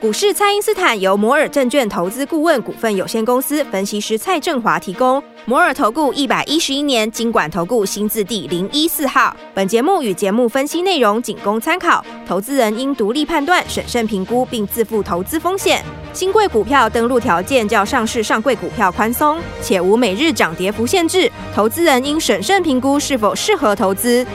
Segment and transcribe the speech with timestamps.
[0.00, 5.22] 股市蔡因斯坦由摩尔证券投资顾问股份有限公司分析师蔡振华提供。
[5.44, 9.36] 摩尔投顾一百一十一年经管投顾新字第零一四号。
[9.52, 15.84] 本节目与节目分析内容仅供参考，投资人应独立判断、审慎评估并自负投资风险。
[16.14, 21.30] 新贵股票登录条件较上市上柜股票宽松，且无每日涨跌幅限制。
[21.54, 24.26] 投资人应审慎评估是否适合投资。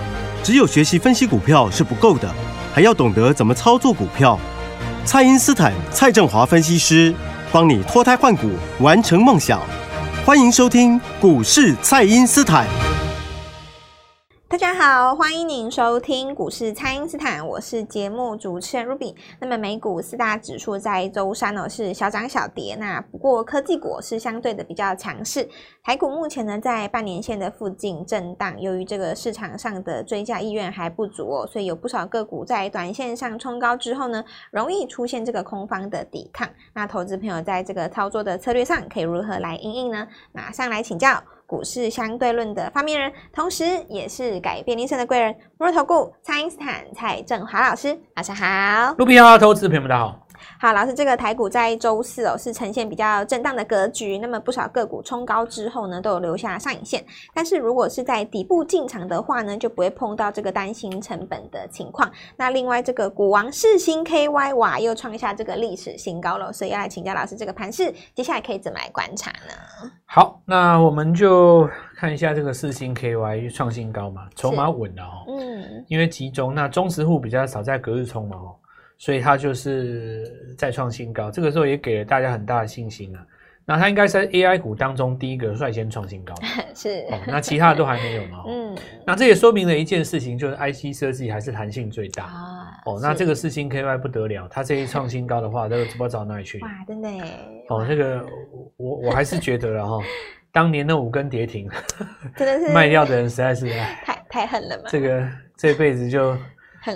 [0.43, 2.31] 只有学习分析股票是不够的，
[2.71, 4.39] 还要懂得怎么操作股票。
[5.05, 7.13] 蔡因斯坦、蔡振华分析师
[7.51, 9.61] 帮你脱胎换骨，完成梦想。
[10.25, 12.65] 欢迎收听股市蔡因斯坦。
[14.55, 19.13] 大家好，欢迎您收听股市蔡因斯坦，我是节目主持人 Ruby。
[19.37, 25.45] 那么美股四大指数在周三呢是小涨小跌，那不过科技股是相对的比较强势。
[25.83, 36.47] 台股目前呢在半年线的附近震荡，由于这个市场上的追加意愿还不足哦，所以有不少个股在短线上冲高之后呢，容易出现这个空方的抵抗。
[36.73, 40.07] 那投资朋友在这个操作的策略上可以如何来应应呢？
[40.31, 41.21] 马上来请教。
[41.45, 48.95] 股市相对论的发明人，同时也是改变人生的贵人——摩尔投顾蔡英斯坦蔡振华老师，晚上好。
[48.97, 50.24] 卢比亚投资朋友们，大家好。
[50.65, 57.05] 好，老师，这个台股在周四哦是呈现比较震荡的格局，那么不少个股冲高之后呢，都有留下上影线。
[57.35, 62.11] 但是如果是在底部进场的话呢，就不会碰到这个担心成本的情况。
[62.35, 69.91] 那另外这个股王世星 KY 哇，又创下这个历史新高了，所以要来请教老师，这个盘势接下来可以怎么来观察呢？
[70.07, 78.55] 好，那我们就看一下这个四星 KY 创新高嘛，筹码稳了哦，嗯，因为集中，那中实户比较少在隔日冲嘛哦。
[78.97, 83.25] 所以它就是再创新高，这个时候也给了大家很大的信心啊。
[83.67, 86.35] 那它应该是在 AI 股当中第一个率先创新高，
[86.75, 87.03] 是。
[87.09, 88.43] 哦，那其他的都还没有嘛？
[88.47, 88.77] 嗯。
[89.07, 92.77] 那这也说明了一件事情，就是 IC 设计还是弹性最大啊。
[92.85, 96.59] 哦，那这个四星 KY 不得了，它这一创新高的话， 这个不知道走到哪里去。
[96.59, 97.23] 哇，真的耶。
[97.69, 98.23] 哦，这个
[98.77, 99.97] 我我还是觉得了哈，
[100.53, 101.67] 当年那五根跌停，
[102.37, 103.67] 真的是卖掉的人实在是
[104.05, 104.83] 太太狠了嘛。
[104.89, 105.27] 这个
[105.57, 106.37] 这辈子就。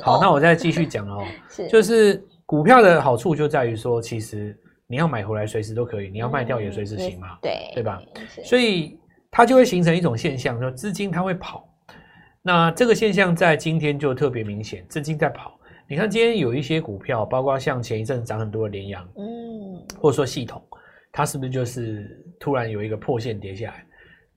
[0.02, 4.58] 好，那我再继续讲哦， 是，就是股票的好处就在于说，其实
[4.88, 8.02] 你要买回来随时都可以，你要卖掉也随时行嘛，对，对吧？
[8.44, 9.00] 所以
[9.32, 11.68] 它就会形成一种现象，说资金它会跑。
[12.42, 15.60] 那这个现象在今天就特别明显，资金在跑。
[15.88, 20.64] 你看今天有一些股票，包括像前一阵涨很多的联阳，嗯，或者说系统，
[21.12, 23.86] 它是不是就是突然有一个破线跌下来？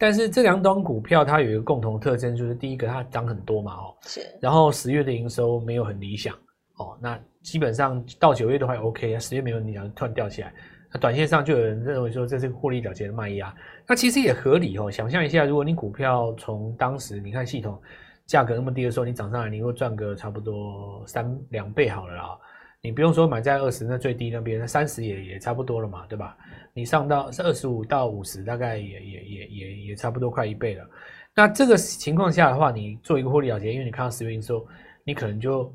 [0.03, 6.35] 但是这两档股票它有一个共同特征，就是第一个它涨很多嘛，哦，是，然后十月的营收没有很理想，
[6.79, 10.53] 哦，那基本上到九月都还 OK，十月没有理想，突然掉起来，
[10.93, 13.55] 那短线上就有人认为说这是获利了结的卖压，
[13.87, 14.91] 那其实也合理哦。
[14.91, 17.81] 想象一下，如果你股票从当时你看系统
[18.27, 22.39] 价格那么低的时候，你涨上来，你会赚个差不多三两倍好了啦，
[22.85, 26.37] 你不用说买在二十那最低那边，那三十也也差不多了嘛，对吧？
[26.75, 30.85] 你上到是二十五到五十，大概也也也也也差不多快一倍了。
[31.33, 34.67] 那这个情况下的话，你做一个获利了结，因为你看到十月营收，
[35.05, 35.73] 你可能就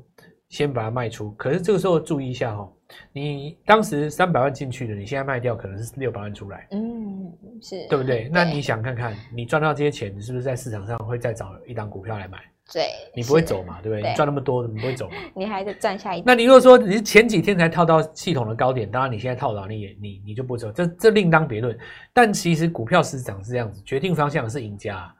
[0.50, 1.30] 先把它卖出。
[1.32, 2.70] 可是这个时候注意一下哈，
[3.10, 7.32] 你当时三百万进去的，你现在卖掉可能是六百万出来，嗯，
[7.62, 8.28] 是对不对？
[8.30, 12.38] 那你想看看，你赚到这些钱，你是不是在市场上会再找一档股票来买？
[12.72, 14.02] 对，你不会走嘛，对不对？
[14.02, 15.16] 对，你赚那么多，你不会走嘛？
[15.34, 16.22] 你还得赚下一。
[16.26, 21.76] 那你如果说你是前几天才套到系统的高点，当然你现在套牢，你也你你就不走，这这另当别论。
[22.12, 25.10] 但其实股票市场是这样子，决定方向的是赢家，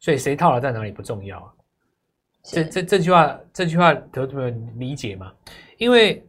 [0.00, 1.54] 所以谁套牢在哪里不重要。
[2.42, 5.32] 这这这句话，这句话得不能理解吗？
[5.78, 6.24] 因为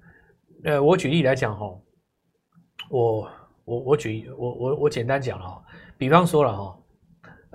[0.64, 1.72] 呃，我举例来讲哈，
[2.90, 3.30] 我
[3.66, 5.64] 我我举我我我简单讲了哈，
[5.98, 6.78] 比方说了哈，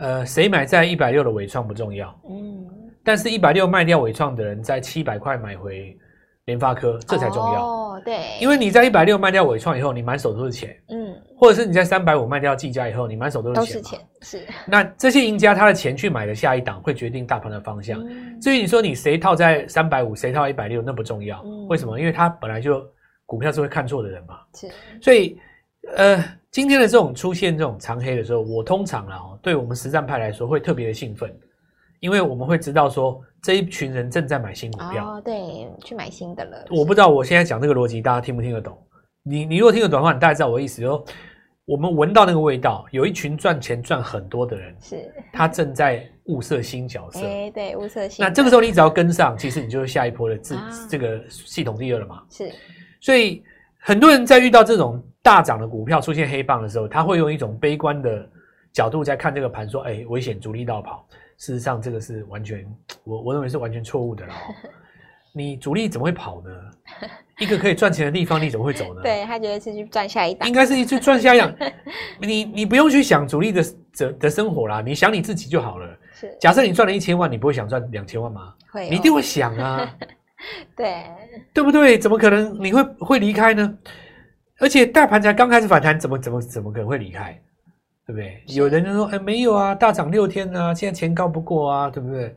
[0.03, 2.67] 呃，谁买在一百六的伟创不重要，嗯。
[3.05, 5.97] 但是，一百六卖掉伟创的人，在七百块买回
[6.45, 7.65] 联发科，这才重要。
[7.65, 10.77] 哦，对，因为你在一百六卖掉伟创以后，你满手都是钱。
[10.89, 13.61] 嗯，或者是你在三百五卖掉技嘉以后，你满手都是钱。
[13.61, 14.47] 都是钱，是。
[14.67, 18.01] 那这些赢家他的钱去买的下一档，会决定大盘的方向。
[18.09, 21.41] 嗯，至于你说你谁套在三百五，谁套一百六，那不重要。
[21.45, 21.67] 嗯。
[21.69, 21.99] 为什么？
[21.99, 22.85] 因为他本来就
[23.25, 24.39] 股票是会看错的人嘛。
[24.55, 24.69] 是。
[25.01, 25.39] 所以，
[25.97, 31.35] 呃，今天的这种出现这种长黑的时候，我通常啊，对我们实战派来说，会特别的兴奋。
[31.99, 36.67] 因为我们会知道说，这一群人正在买新股票，哦，对，去买新的了。
[36.71, 38.77] 我不知道我现在讲这个逻辑，大家听不听得懂？
[39.23, 40.83] 你你如果听得懂的话，你大概知道我的意思。
[40.83, 41.03] 说
[41.65, 47.21] 我们闻到那个味道，有一群赚钱赚很多的人，是，他正在物色新角色。
[47.25, 48.23] 哎，对，物色新。
[48.23, 52.23] 那这个时候你只要跟上，其实你就是下一波的这、啊、这个系统第二了嘛。
[52.29, 52.53] 是，
[53.01, 53.43] 所以
[53.79, 58.29] 很多人在遇到这种大涨的股票出现黑棒的时候，他会用一种悲观的
[58.73, 61.07] 角度在看这个盘，说：“哎，危险，主力倒跑。”
[61.39, 62.65] 事实上，这个是完全
[63.05, 64.35] 我我认为是完全错误的了。
[65.35, 66.51] 你主力怎么会跑呢？
[67.39, 69.01] 一个可以赚钱的地方，你怎么会走呢？
[69.05, 71.53] 对，他觉得是去赚下一档，应该是去赚下一档。
[72.21, 73.65] 你你不用去想主力的
[73.97, 75.99] 的的生活啦，你想你自己就好了。
[76.13, 78.53] 是，假设你赚了一千万，你不会想赚两千万吗？
[78.71, 79.97] 会、哦，你一定会想啊。
[80.77, 81.05] 对，
[81.55, 81.99] 对不对？
[81.99, 83.79] 怎么可能你会会离开呢？
[84.63, 87.37] 而且大盘才刚开始反弹，怎么怎么怎么可能会离开？
[88.07, 88.41] 对不对？
[88.47, 92.33] 有人就说：“哎，没有啊，大涨六天啊，现在前高不过啊，对不对？”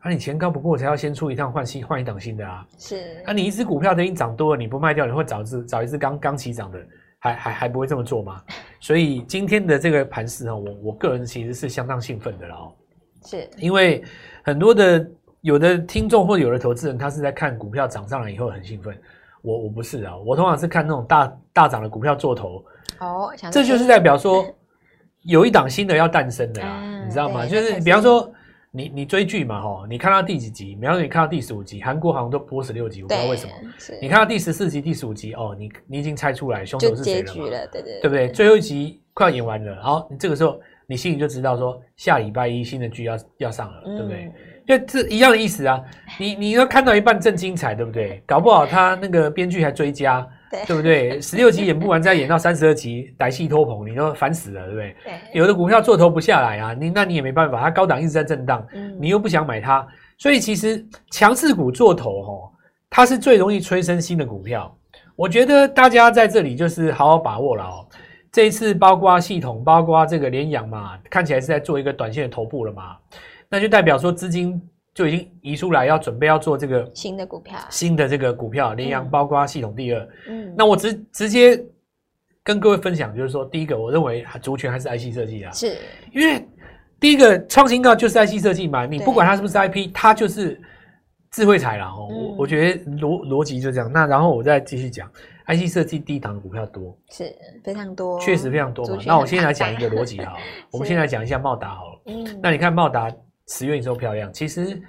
[0.00, 2.66] 啊，你前高不过，才要先出一趟换新换一档新的啊。
[2.78, 3.22] 是。
[3.26, 6.78] 啊，你一只股票都已经涨多了，你不卖掉，你会找一只找一只刚刚起涨的，
[7.18, 8.42] 还还还不会这么做吗？
[8.80, 12.72] 所以今天的这个盘势啊，我我个人其实是相当兴奋的了哦。
[13.26, 13.46] 是。
[13.58, 14.02] 因为
[14.42, 15.06] 很多的
[15.42, 18.96] 有的听众或者有的投资人，他是在看股票涨上来以后很兴奋。
[19.46, 22.64] 我我不是啊，我通常是看那种大大涨的股票做头。
[22.98, 23.32] 哦。
[23.52, 24.44] 这就是代表说。
[25.22, 27.44] 有一档新的要诞生的啦，嗯、你知道吗？
[27.44, 28.32] 就是比方说
[28.70, 30.76] 你，你你追剧嘛，哈，你看到第几集？
[30.76, 33.52] 比方说你看到第十五集，韩国好像都播十六集，我不知道为什么。
[34.00, 37.50] 你看到第十四集、第十五集，哦，你你已经猜出来凶手是谁了嘛？
[37.50, 38.28] 了，对对对，对不对？
[38.28, 44.30] 最后一集快要演完了，然后你这个时候你心里就知道说，下礼拜一新的剧要要上了，对不对？
[44.66, 45.82] 因为这一样的意思啊，
[46.18, 48.22] 你你要看到一半正精彩，对不对？
[48.26, 50.26] 搞不好他那个编剧还追加。
[50.48, 51.20] 对，对不对？
[51.20, 54.96] 十六集演不完，再演到三十二集，歹戏拖棚，你都烦死了，对不对？
[55.04, 55.12] 对。
[55.32, 59.84] 有的股票做头不下来啊，你那你也没办法，它高档一直在震荡，嗯，你又不想买它，
[60.18, 62.52] 所以其实强势股做头哦，
[62.88, 64.72] 它是最容易催生新的股票。
[65.16, 67.86] 我觉得大家在这里就是好好把握了哦。
[68.30, 72.96] 这一次包括系统，包括这个联阳嘛，看起来是在做一个短线的头部了嘛，
[73.48, 74.60] 那就代表说资金。
[74.96, 80.08] 就已经移出来，要准备要做这个新的股票，新的这个股票，联阳包括系统第二。
[80.26, 81.62] 嗯，那我直直接
[82.42, 85.76] 跟各位分享，就是说，第一个，我认为族群还是 IC 设计啊，是
[86.14, 86.42] 因为
[86.98, 90.58] 第一个创新高就是 IC 设计嘛，你不管它是不是 IP，它就是
[91.30, 92.08] 智慧财了哦。
[92.10, 93.92] 我我觉得逻逻辑就这样。
[93.92, 95.06] 那然后我再继续讲
[95.46, 97.30] ，IC 设计低档的股票多，是
[97.62, 98.96] 非常多，确实非常多嘛。
[99.04, 100.38] 那我先来讲一个逻辑哈，
[100.72, 102.00] 我们先来讲一下茂达好了。
[102.06, 103.14] 嗯，那你看茂达。
[103.48, 104.80] 十月营收漂亮，其实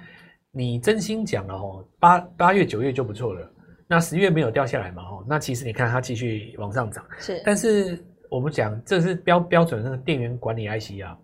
[0.50, 3.48] 你真心讲了吼，八八月九月就不错了。
[3.86, 7.04] 那十月没有掉下来嘛吼，那其实你看它继续往上涨。
[7.18, 7.98] 是，但是
[8.30, 11.16] 我们讲这是标标准的那个电源管理 IC 啊，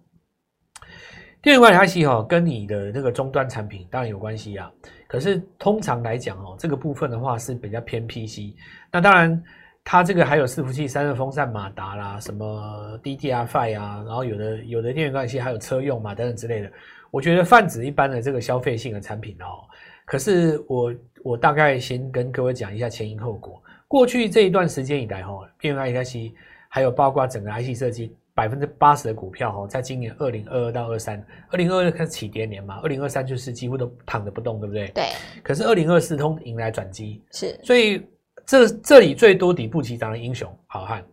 [1.43, 4.73] 电源管理 IC 哈，跟你的那个终端产品当然有关系啊。
[5.07, 8.55] 可是通常来讲哦，这个部分的话是比较偏 PC。
[8.91, 9.43] 那当然，
[9.85, 16.73] 它这个还有伺服器、散热风扇、马达啦，什么 DDR5 啊，然后有的有的电源管理 IC 还有车用嘛等等之类的。
[17.15, 19.63] 我觉得泛指一般的这个消费性的产品哦，
[20.05, 23.63] 可是我我大概先跟各位讲一下前因后果。
[23.87, 26.35] 过去这一段时间以来哈，电源 IC
[26.69, 34.89] 还有包括整个 IC 设计百分之八十的股票哈，在今年二零二二到二三，二零二二开始起跌年嘛，二零二三就是几乎都躺着不动，对不对？
[34.89, 35.05] 对。
[35.41, 37.57] 可是二零二四通迎来转机，是。
[37.63, 38.05] 所以
[38.45, 41.05] 这这里最多底部起涨的英雄好汉，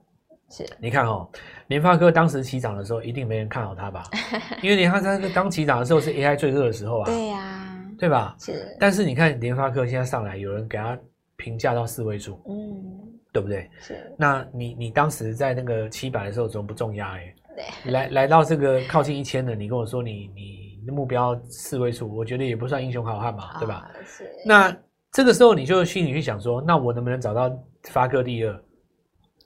[0.52, 0.66] 是。
[0.80, 1.28] 你看哈。
[1.68, 4.04] 联发科当时起涨的时候，一定没人看好它吧？
[4.62, 7.06] 因为联发科刚起涨的时候是 AI 最热的时候啊。
[7.06, 8.36] 对呀、啊，对吧？
[8.38, 8.76] 是。
[8.78, 11.00] 但是你看联发科现在上来，有人给它
[11.38, 12.84] 评价到四位数，嗯，
[13.32, 13.70] 对不对？
[13.80, 14.14] 是。
[14.18, 17.16] 那你你当时在那个七百的时候，怎么不重压？
[17.16, 17.92] 哎，对。
[17.94, 23.90] 来来到这个靠近一千的，你跟我说你你的目标四位数，我觉得也不算英雄好汉嘛，对吧？
[24.06, 24.30] 是。
[24.46, 24.76] 那
[25.14, 27.50] 这个时候你就心里去想说，那我能不能找到
[27.84, 28.62] 发哥第二？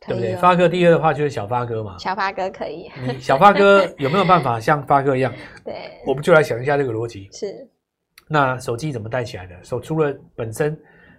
[0.08, 0.36] 对不对？
[0.36, 1.98] 发哥第二的话就是小发哥嘛。
[1.98, 2.92] 小发哥可以。
[3.08, 5.34] 你小发哥有没有办法像发哥一样？
[5.66, 5.74] 对。
[6.06, 7.30] 我们就来想一下这个逻辑。
[7.32, 7.68] 是。
[8.28, 9.56] 那手机怎么带起来的？
[9.64, 10.78] 手除了本身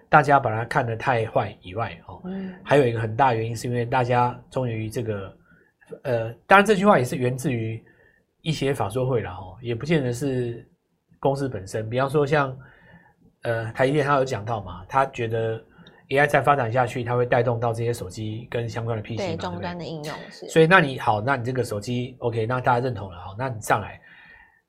[0.09, 5.37] 大家把它看得太坏以外，哦，嗯，还有一个很大原因是因为大家终于这个，
[6.03, 7.83] 呃，当然这句话也是源自于
[8.43, 10.69] 一些法说会了哦，也不见得是
[11.21, 11.89] 公司本身。
[11.89, 12.57] 比方说像，
[13.43, 15.63] 呃，台积电他有讲到嘛，他觉得。
[16.09, 20.49] AI 再发展下去，它会带动到这些手机跟相关的 PC 对终端的应用是。
[20.49, 24.01] 所以，那你好，那你这个手机 OK，那大家认同了，好，那你上来。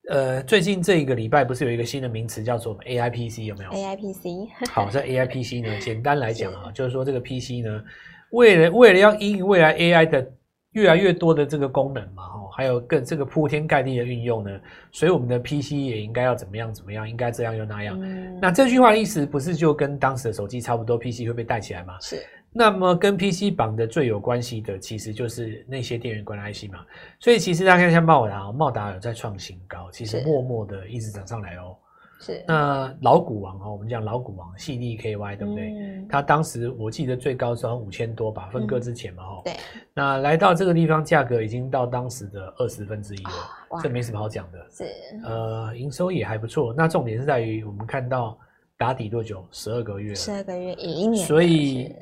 [0.09, 4.49] 呃，最近这一个礼拜不是有一个新的名词叫做 AI PC 有没有？AI PC。
[4.71, 7.83] 好，这 AI PC 呢，简单来讲啊，就是说这个 PC 呢，
[8.31, 10.31] 为了为了要因应未来 AI 的
[10.77, 14.51] 越来越多的这个功能嘛，哈，还有更这个铺天盖地的运用呢，
[14.91, 17.99] 所以我们的 PC 也应该要怎么样怎么样，应该这样又那样。
[17.99, 21.97] 嗯、那这句话的意思不是就跟当时的手机差不多，PC 会被带起来吗？
[21.99, 22.23] 是。
[22.53, 26.79] 那么跟 PC 绑的最有关系的，其实就是那些电源管理 IC 嘛。
[27.19, 31.75] 所以其实大家看一下茂达，茂达有在创新高，其实默默的一直涨上来哦。
[32.19, 35.73] 是，那老股王哦，我们讲老股王矽力 KY 对不对？
[35.73, 39.53] 嗯，他当时我记得最高是五千多吧，分割之前嘛，哦，对。
[39.93, 43.29] 那来到这个地方，价格已经到当时的二十分之一了，
[43.69, 44.65] 哦，这没什么好讲的。
[44.71, 44.85] 是，
[45.23, 46.73] 呃，营收也还不错。
[46.75, 48.37] 那重点是在于我们看到
[48.77, 49.45] 打底多久？
[49.51, 51.25] 十二个月，十二个月，一年。
[51.25, 51.95] 所以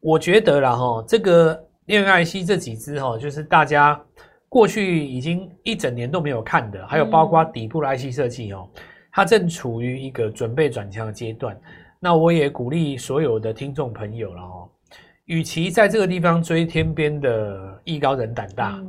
[0.00, 4.00] 我觉得啦，哈，这个恋爱 IC 这几支哈，就是大家
[4.48, 8.68] 过去已经一整年都没有看的，还有包括底部的 IC 设计哦，
[9.12, 11.58] 它正处于一个准备转强的阶段。
[11.98, 14.68] 那我也鼓励所有的听众朋友了哦，
[15.24, 18.80] 与其在这个地方追天边的艺高人胆大，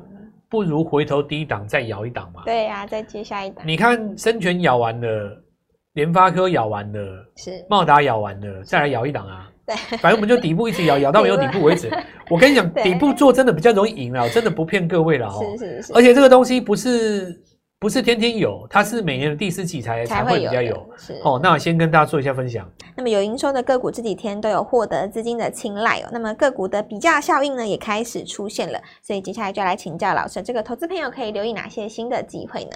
[0.48, 2.44] 不如回头低档再咬一档嘛。
[2.46, 3.66] 对呀，再接下一档。
[3.68, 5.44] 你看生全咬完了。
[5.94, 9.52] 联发科咬完了，是茂达咬完了，再来咬一档啊！
[9.66, 11.90] 对，反正我们就底部一直咬，咬到没有底部为止。
[12.30, 15.44] 我跟你讲，底部做真的比较容易赢了，真的不骗各位了哦。
[15.58, 15.94] 是是是。
[15.94, 17.42] 而且这个东西不是
[17.82, 20.72] 不是天天有，它是每年的第四季才才会比较有。
[20.76, 22.70] 有是哦，那我先跟大家做一下分享。
[22.94, 26.10] 那么有营收的个股这几天都有获得资金的青睐哦。
[26.12, 32.72] 那么个股的比价效应呢也开始出现了，所以接下来就来请教老师，这个投资朋友可以留意哪些新的机会呢？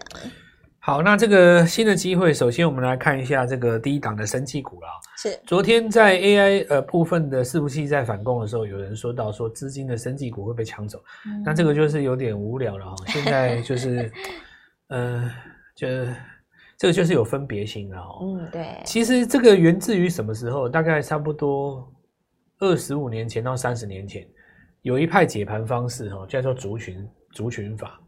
[0.80, 4.88] 好，那这个新的机会，首先我们来看一下这个第一档的生技股了。
[5.18, 12.96] 是，昨天在 AI 呃部分的伺服器在反攻的时候，有人说到说资金的生技股会被抢走，嗯，那这个就是有点无聊了哈。
[13.08, 14.10] 现在就是，
[14.88, 15.32] 呃，
[15.76, 15.88] 就
[16.78, 18.20] 这个就是有分别心了哦。
[18.22, 18.82] 嗯，对。
[18.86, 20.68] 其实这个源自于什么时候？
[20.68, 21.92] 大概差不多
[22.60, 24.28] 二十五年前到三十年前，
[24.82, 28.00] 有一派解盘方式哈，叫做族群族群法。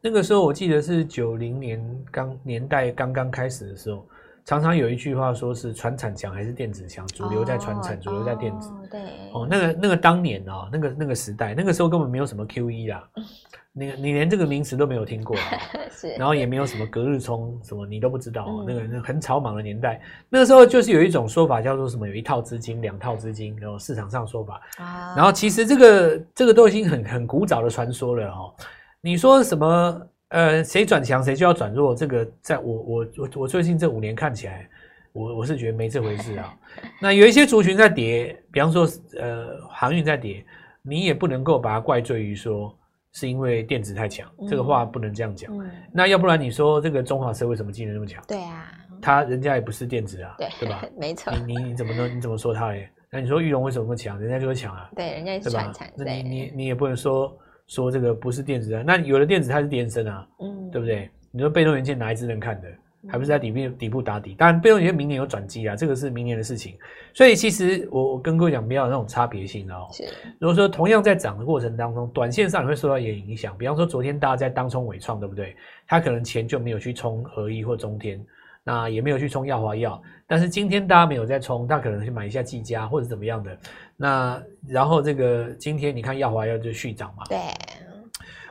[0.00, 4.08] 那个时候我记得是九零年刚年代刚刚开始的时候，
[4.50, 8.72] 常常有一句话说是传产强还是电子强，主流在传产，主流在电子。
[8.90, 9.00] 对。
[9.32, 13.08] 哦，那个那个当年啊，那个那个时代，那个时候根本没有什么 QE 啦，
[13.72, 15.36] 你你连这个名词都没有听过，
[15.94, 16.08] 是。
[16.14, 18.64] 然后也没有什么隔日冲什么，你都不知道哦。
[18.66, 24.60] 那个很草莽的年代，那个时候就是有一种说法叫做什么，有一套资金，两套资金，然后市场上说法。
[24.78, 25.14] 啊。
[25.16, 28.52] 然后其实这个这个都已经很很古早的传说了哦。
[29.00, 30.02] 你说什么？
[30.30, 34.68] 呃，谁转强谁就要转弱，这个在我我我我最近这五年看起来，
[35.12, 36.54] 我我是觉得没这回事啊。
[37.02, 40.44] 那有一些族群在跌，比方说呃航运在跌，
[40.82, 42.72] 你也不能够把它怪罪于说
[43.12, 45.68] 是因为电子太强，嗯，这个话不能这样讲，嗯。
[45.92, 48.22] 那要不然你说这个中华车为什么技能那么强？
[48.28, 48.72] 对啊，
[49.02, 50.84] 他人家也不是电子啊，对对吧？
[50.96, 51.32] 没错。
[51.44, 52.88] 你你你怎么能你怎么说他嘞？
[53.10, 54.16] 那你说玉龙为什么那么强？
[54.20, 57.36] 人家就会强啊，对，人家也是传产，那你你你也不能说。
[57.70, 61.08] 说这个不是电子的，那有的电子它是电声啊，嗯，对不对？
[61.30, 62.68] 你说被动元件哪一只能看的？
[63.08, 64.34] 还不是在底部底部打底？
[64.34, 66.76] 当然，被动元件明年有转机啊，这个是明年的事情。
[67.14, 69.86] 所以其实我我跟各位讲，不要有那种差别性哦。
[69.92, 70.04] 是。
[70.38, 73.56] 如果说同样在涨的过程当中，短线上也会受到一点影响。
[73.56, 75.56] 比方说昨天大家在当冲尾创，对不对？
[75.86, 78.20] 他可能钱就没有去冲合一或中天，
[78.64, 80.00] 那也没有去冲耀华药。
[80.26, 83.58] 但是今天大家没有在冲，他可能去买一下技嘉或者怎么样的。
[83.96, 87.24] 那然后这个今天你看耀华药就续涨嘛？
[87.28, 87.38] 对，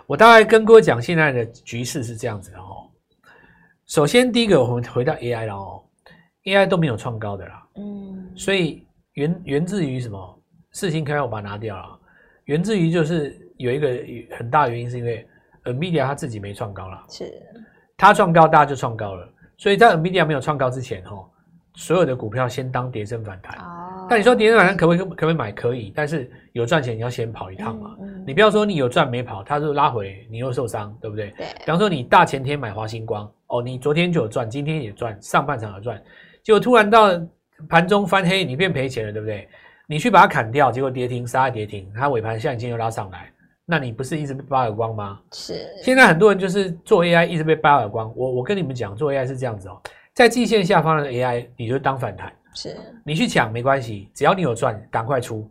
[0.06, 2.90] 我大概跟各位讲现在的局势是这样子的哦。
[3.86, 5.84] 首先第一个，我们回到 AI 了哦
[6.44, 10.42] ，AI 都没有创高的啦，嗯，所以源源自于什么？
[10.72, 12.00] 世芯开，我把它拿掉了，
[12.46, 13.88] 源自于就是有一个
[14.38, 15.28] 很大原因是因为
[15.64, 17.34] NVIDIA 它自己没创高了，是
[17.98, 19.28] 它创高，大家就创高了，
[19.60, 21.26] 所以在 NVIDIA 没有创高之前哦，
[21.76, 23.58] 所有的股票先当跌升反弹。
[23.60, 25.00] 哦但你说跌升反弹可不可以？
[25.00, 25.52] 可不可以买？
[25.52, 27.96] 可以，但是有赚钱你要先跑一趟嘛。
[28.00, 31.30] 嗯嗯、你不要说你有赚没跑，它就拉回，你又受伤，对不对？
[31.38, 31.46] 对。
[31.60, 36.02] 比方说你大前天买华星光，哦，你昨天就有赚，今天也赚，上半场有赚，
[36.42, 37.10] 结果突然到
[37.68, 39.48] 盘中翻黑，你变赔钱了，对不对？
[39.86, 43.32] 你去把它砍掉，结果跌停杀跌停，它尾盘像今天又拉上来，
[43.72, 45.20] 那你不是一直被扒耳光吗？
[45.32, 45.54] 是。
[45.84, 49.80] 现在很多人就是做 AI 一直被扒耳光，我我跟你们讲，做 AI 是这样子哦，
[50.12, 52.34] 在季线下方的 AI，你就当反弹。
[52.56, 55.48] 是你去抢没关系，只要你有赚，赶快出，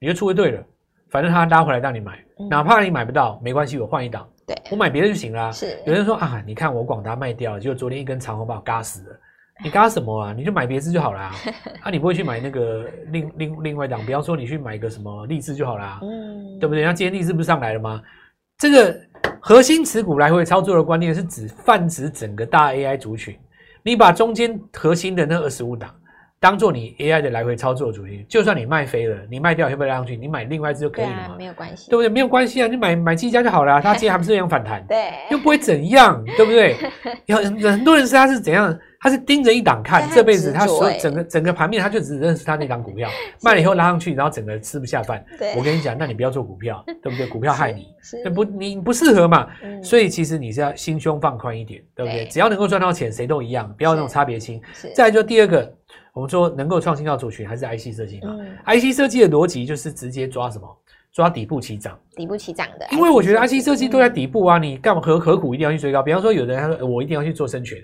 [0.00, 0.64] 你就出就对了。
[1.10, 5.52] 反正他拉回来让你买，嗯、哪怕你买不到，没关系，我换一档，对，我买别的就行了。
[5.52, 9.20] 是有人说啊，你看我广达卖掉了，结果昨天一根长红把我嘎死了。
[9.62, 10.32] 你嘎什么啊？
[10.36, 11.34] 你就买别支就好了啊，
[11.82, 16.84] 啊你不会去买那个另另另外一档，比方说你去买个什么力智就好了，嗯，对不对？
[16.84, 18.00] 那今天力智不是上来了吗？
[18.58, 18.96] 这个
[19.40, 23.36] 核心持股来回操作的观念是指泛指整个大 AI 族群，
[23.82, 25.94] 你把中间核心的那二十五档。
[26.40, 30.16] 当做你 AI 的来回操作主题，就算你卖飞了，你卖掉会不会拉上去？
[30.16, 31.34] 你买另外一支就可以了嘛？
[31.36, 32.08] 没有关系，对不对？
[32.08, 34.80] 没有关系啊，你买买技嘉就好了，啊，它今天还不是一样反弹？
[34.86, 36.76] 对，又不会怎样，对不对？
[37.26, 37.36] 有
[37.68, 38.72] 很多人是他是怎样？
[39.00, 43.08] 他是盯着一档看，这辈子他所整个整个盘面，他就只认识他那档股票，
[43.42, 45.24] 卖了以后拉上去，然后整个吃不下饭。
[45.56, 47.26] 我跟你讲，那你不要做股票， 对不对？
[47.28, 47.86] 股票害你，
[48.30, 49.82] 不你不适合嘛，嗯。
[49.82, 52.26] 所以其实你是要心胸放宽一点，对不对？
[52.26, 54.60] 只要能够赚到钱，谁都一样，不要那种差别心。
[54.94, 55.74] 再就第二个。
[56.14, 60.66] 我们说能够创新到族群还是 IC 设计嘛、嗯、？IC 设计的逻辑就是直接抓什么？
[61.12, 62.84] 抓底部起涨，底部起涨的。
[62.90, 66.02] 因为我觉得 IC 设计都在底部啊，嗯、你干嘛何何苦一定要去追高？
[66.02, 67.78] 比方说，有的人他说我一定要去做生全，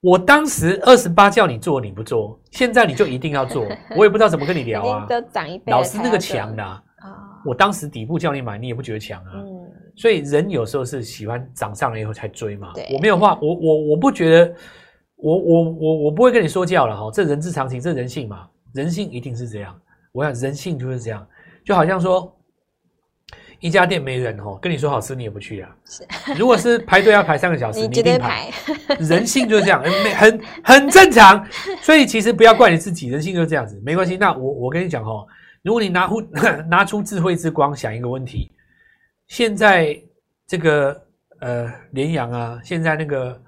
[0.00, 3.66] 我当时二十八叫你做你不做，现在你就一定要做，
[3.96, 5.06] 我也不知道怎么跟你聊啊。
[5.66, 6.82] 老师那个强的啊，
[7.44, 9.32] 我当时底部叫你买，你也不觉得强啊。
[9.34, 9.44] 嗯，
[9.96, 12.72] 所以人有时候是喜欢涨上来以后才追嘛。
[12.94, 14.54] 我没有话，我我我不觉得，
[15.16, 19.78] 我我我我不会跟你说教了哈，这人之常情，这人性嘛，人性一定是这样。
[20.12, 21.26] 我想人性就是这样，
[21.64, 22.34] 就好像说。
[23.60, 25.76] 一家店没人哦，跟你说好吃你也不去啊。
[25.84, 26.02] 是，
[26.36, 28.50] 如果是排队要排三个小时，你一定排。
[28.98, 31.46] 人性就是这样，很很很正常。
[31.82, 34.16] 所以其实不要怪你自己，人性就是这样子，没关系。
[34.16, 35.26] 那我我跟你讲哦，
[35.62, 36.20] 如果你拿出
[36.70, 38.50] 拿出智慧之光想一个问题，
[39.28, 39.94] 现在
[40.46, 40.98] 这个
[41.40, 43.42] 呃联阳啊，现在那个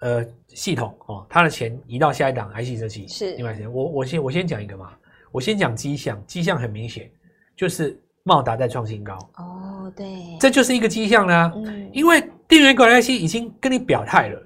[0.00, 3.66] 呃系统哦，它的钱移到下一档 IC 设计是另外一些。
[3.66, 4.92] 我我先我先讲一个嘛，
[5.32, 7.10] 我先讲迹象，迹象很明显
[7.56, 7.98] 就是。
[8.28, 11.50] 茂达在创新高哦，对，这就是一个迹象啦。
[11.56, 14.38] 嗯，因为电源管理 IC 已经跟你表态了，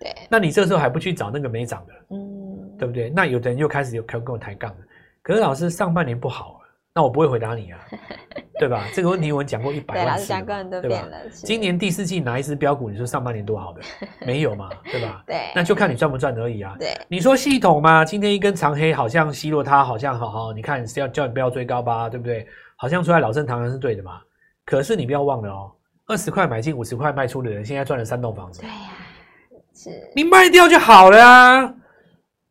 [0.00, 3.08] 对，那你这时候还不去找那个没涨的，嗯，对不对？
[3.10, 4.78] 那有的人又开始有跟跟我抬杠了。
[5.22, 6.60] 可是老师上半年不好，
[6.92, 7.78] 那我不会回答你啊，
[8.58, 8.84] 对吧？
[8.92, 11.16] 这个问题我讲过一百万次，对，老师讲过很多遍了。
[11.30, 12.90] 今年第四季哪一支标股？
[12.90, 13.80] 你说上半年多好的？
[14.26, 15.22] 没有嘛，对吧？
[15.26, 16.76] 对，那就看你赚不赚而已啊。
[16.78, 22.46] 对，你说系统嘛，今天一根长黑，好像奚落它，好像好好，你看是要叫你不要追高吧，对不对？
[22.76, 24.20] 好像出来老正常人是对的嘛？
[24.64, 25.70] 可是你不要忘了哦，
[26.06, 28.60] 二十块买进五十块卖出的人，现在赚了三栋房子。
[28.60, 28.96] 对呀、啊，
[29.74, 29.90] 是。
[30.14, 31.74] 你卖掉就好了啊，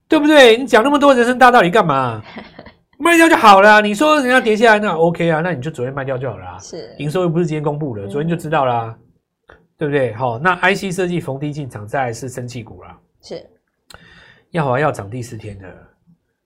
[0.08, 0.58] 对不对？
[0.58, 2.24] 你讲那么多人生大道理干嘛？
[3.00, 3.82] 卖掉就好了。
[3.82, 6.60] 你说人家跌下来那 OK 啊，那你就昨天卖掉就好了啊。
[6.60, 6.96] 是。
[7.00, 8.96] 营收又不是今天公布的，昨天就知道啦，
[9.50, 10.14] 嗯、对不对？
[10.14, 12.98] 好，那 IC 设计逢低进场，再来是生气股啦。
[13.22, 13.46] 是。
[14.52, 15.68] 耀华要涨第四天的，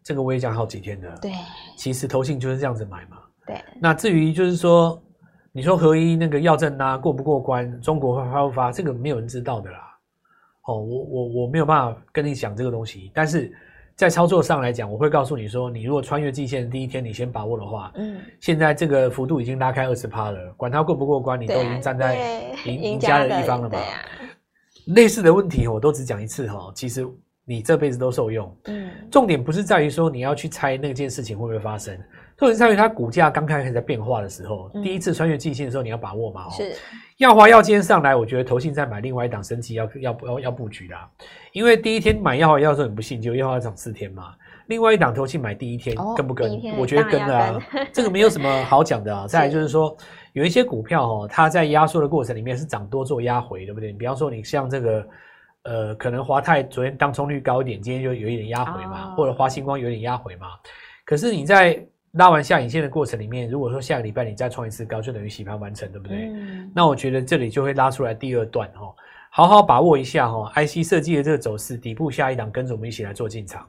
[0.01, 1.09] 这个我也讲好几天的。
[1.21, 1.31] 对。
[1.77, 3.17] 其实投信就是这样子买嘛。
[3.47, 5.01] 对，那至于就是说，
[5.53, 9.79] 你说合一那个药证啊过不过关，中国会发不发，这个没有人知道的啦。
[10.65, 13.49] 哦，我我我没有办法跟你讲这个东西，但是
[13.95, 23.79] 在操作上来讲，我会告诉你说，你如果穿越季线第一天你先把握的话，嗯，现在这个幅度已经拉开二十趴了，管它过不过关，你都已经站在赢赢家的一方了嘛。
[23.79, 23.85] 啊、
[24.87, 27.07] 类似的问题我都只讲一次哈，其实
[27.45, 28.53] 你这辈子都受用。
[28.65, 31.97] 嗯，重点不是在于说你要去猜那件事情会不会发生。
[32.37, 36.47] 特别是在于它股价刚开始在变化的时候，嗯、第一次穿越季线的时候，你要把握嘛。
[36.49, 36.71] 是，
[37.17, 41.09] 耀华药今天上来，我觉得投信在买另外一档升级要要要要布局啦。
[41.51, 44.35] 因为第一天买耀华药的时候很不信，就耀华涨四天嘛。
[44.67, 46.61] 另外一档投信买第一天、哦、跟不跟？
[46.77, 49.25] 我觉得跟了啊，这个没有什么好讲的啊。
[49.29, 49.95] 再来就是说，
[50.33, 53.91] 有一些股票哦，它在压缩的过程里面是涨多做压回，对不对？
[53.91, 55.07] 你比方说你像这个
[55.63, 60.47] 呃，可能华泰昨天当冲率高一点，今天就有一点压回嘛，哦、或者华星光有点压回嘛。
[61.05, 61.81] 可是你在
[62.17, 66.29] 拉完下影线的过程里面，如果说下个礼拜你再创一次高，就等于洗盘完成，对不对？
[66.29, 66.71] 嗯。
[66.75, 68.93] 那我觉得这里就会拉出来第二段哈，
[69.31, 73.67] 好好把握一下哈，IC 设计的这个走势，底部下一档跟着我们一起来做进场。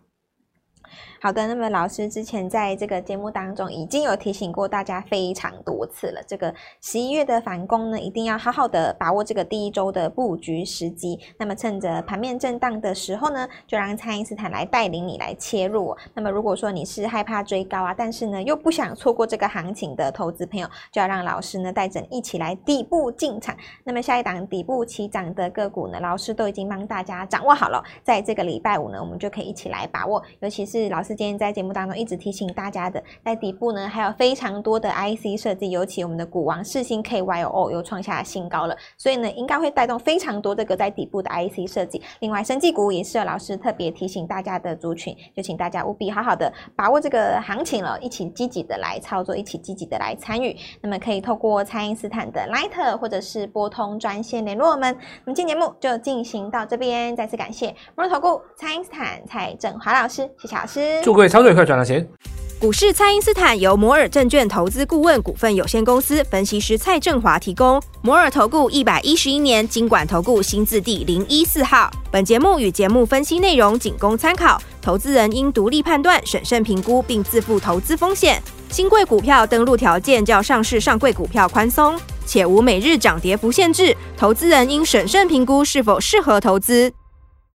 [1.20, 11.18] 好的，那么老师之前在这个节目当中已经有提醒过大家非常多次了，这个十一月的反攻呢，一定要好好的把握这个第一周的布局时机。
[11.36, 15.96] 那么趁着盘面震荡的时候呢，就让蔡因斯坦来带领你来切入。
[16.14, 23.56] 那么如果说你是害怕追高啊，但是呢又不想错过这个行情的投资朋友，就要让老师呢带着你一起来底部进场。
[23.82, 31.14] 那么下一档底部起涨的个股呢，老师都已经帮大家掌握好了，在这个礼拜五呢，我们就可以一起来把握，尤其是老师。
[31.14, 42.02] 今天在节目当中一直提醒大家的，在底部呢还有非常多的 IC 设计，尤其我们的股王四星 KYO 又创下新高了，所以呢应该会带动非常多这个在底部的 IC 设计。
[42.20, 50.54] 另外，生技股也是老师特别提醒大家的族群，就请大家务必好好的把握这个行情了，一起积极的来操作，一起积极的来参与。
[50.82, 54.94] 那么可以透过蔡因斯坦的 Line 或者是拨通专线联络我们。
[55.24, 60.97] 那么今节目就进行到这边，再次感谢摩尔投顾蔡因斯坦蔡振华老师，谢谢老师。
[61.02, 62.06] 祝各位操作愉快，赚到钱！
[62.60, 67.80] 股市蔡因斯坦由摩尔证券投资顾问股份有限公司分析师蔡振华提供。
[68.02, 71.88] 摩尔投顾一百一十一年经管投顾新字第零一四号。
[72.10, 78.42] 本节目与节目分析内容仅供参考，投资人应独立判断、审慎评估，并自负投资风险。
[78.68, 83.96] 新贵股票登录条件较上市上柜股票宽松，且无每日涨跌幅限制。
[84.16, 86.92] 投资人应审慎评估是否适合投资。